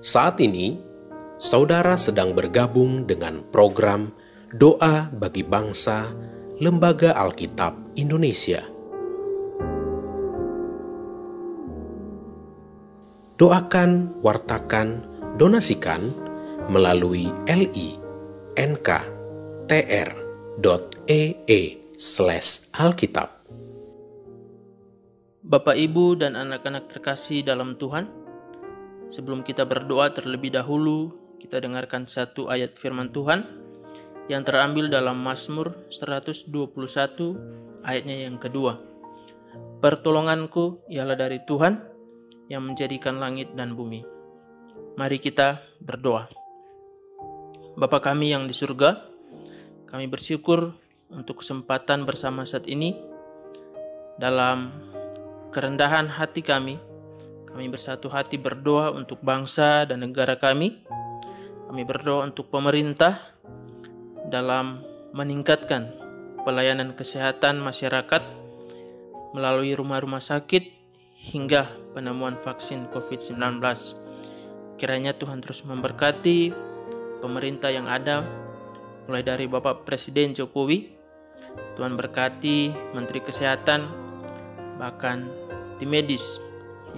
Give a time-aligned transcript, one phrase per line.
[0.00, 0.80] Saat ini,
[1.36, 4.08] saudara sedang bergabung dengan program
[4.48, 6.08] Doa bagi Bangsa
[6.56, 8.64] Lembaga Alkitab Indonesia.
[13.36, 15.04] Doakan, wartakan,
[15.36, 16.16] donasikan
[16.72, 18.00] melalui li.nk.tr.ee
[22.00, 23.28] slash alkitab.
[25.44, 28.19] Bapak, Ibu, dan anak-anak terkasih dalam Tuhan,
[29.10, 33.44] sebelum kita berdoa terlebih dahulu, kita dengarkan satu ayat firman Tuhan
[34.30, 36.54] yang terambil dalam Mazmur 121
[37.82, 38.78] ayatnya yang kedua.
[39.82, 41.82] Pertolonganku ialah dari Tuhan
[42.46, 44.04] yang menjadikan langit dan bumi.
[44.94, 46.30] Mari kita berdoa.
[47.78, 49.08] Bapa kami yang di surga,
[49.88, 50.74] kami bersyukur
[51.10, 52.94] untuk kesempatan bersama saat ini
[54.20, 54.70] dalam
[55.50, 56.89] kerendahan hati kami.
[57.50, 60.82] Kami bersatu hati berdoa untuk bangsa dan negara kami.
[61.66, 63.30] Kami berdoa untuk pemerintah,
[64.30, 65.90] dalam meningkatkan
[66.46, 68.22] pelayanan kesehatan masyarakat
[69.34, 70.70] melalui rumah-rumah sakit
[71.34, 73.60] hingga penemuan vaksin COVID-19.
[74.80, 76.54] Kiranya Tuhan terus memberkati
[77.20, 78.24] pemerintah yang ada
[79.04, 80.96] mulai dari Bapak Presiden Jokowi,
[81.76, 83.80] Tuhan berkati Menteri Kesehatan,
[84.78, 85.28] bahkan
[85.76, 86.40] tim medis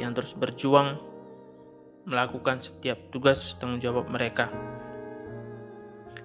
[0.00, 0.96] yang terus berjuang
[2.08, 4.50] melakukan setiap tugas tanggung jawab mereka.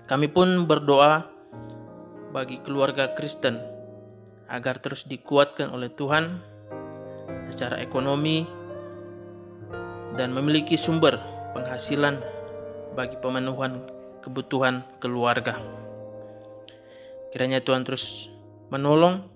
[0.07, 1.27] Kami pun berdoa
[2.31, 3.59] bagi keluarga Kristen
[4.47, 6.39] agar terus dikuatkan oleh Tuhan
[7.51, 8.47] secara ekonomi
[10.15, 11.19] dan memiliki sumber
[11.51, 12.19] penghasilan
[12.95, 13.83] bagi pemenuhan
[14.23, 15.59] kebutuhan keluarga.
[17.35, 18.31] Kiranya Tuhan terus
[18.71, 19.27] menolong,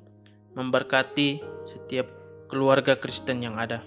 [0.55, 2.07] memberkati setiap
[2.47, 3.83] keluarga Kristen yang ada.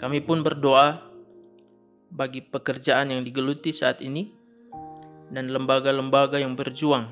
[0.00, 1.04] Kami pun berdoa
[2.10, 4.32] bagi pekerjaan yang digeluti saat ini,
[5.30, 7.06] dan lembaga-lembaga yang berjuang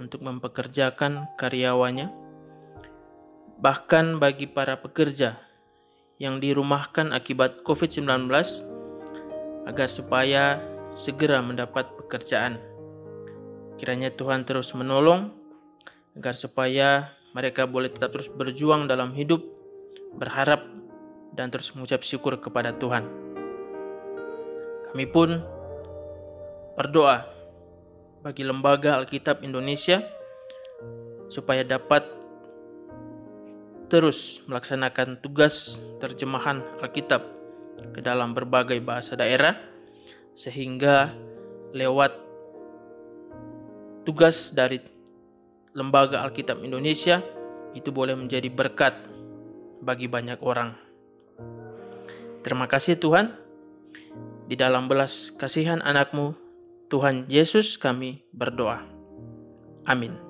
[0.00, 2.08] untuk mempekerjakan karyawannya,
[3.60, 5.38] bahkan bagi para pekerja
[6.16, 8.30] yang dirumahkan akibat COVID-19
[9.68, 10.62] agar supaya
[10.96, 12.58] segera mendapat pekerjaan.
[13.76, 15.34] Kiranya Tuhan terus menolong
[16.14, 19.42] agar supaya mereka boleh tetap terus berjuang dalam hidup,
[20.14, 20.62] berharap,
[21.34, 23.04] dan terus mengucap syukur kepada Tuhan.
[24.90, 25.42] Kami pun
[26.78, 27.26] berdoa
[28.22, 30.00] bagi lembaga Alkitab Indonesia
[31.28, 32.06] supaya dapat
[33.90, 37.22] terus melaksanakan tugas terjemahan Alkitab
[37.92, 39.58] ke dalam berbagai bahasa daerah
[40.34, 41.14] sehingga
[41.74, 42.14] lewat
[44.06, 44.78] tugas dari
[45.74, 47.18] lembaga Alkitab Indonesia
[47.74, 48.94] itu boleh menjadi berkat
[49.82, 50.83] bagi banyak orang.
[52.44, 53.32] Terima kasih Tuhan.
[54.44, 56.36] Di dalam belas kasihan anakmu,
[56.92, 58.84] Tuhan Yesus kami berdoa.
[59.88, 60.23] Amin.